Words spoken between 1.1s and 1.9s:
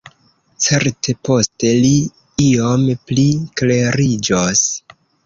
poste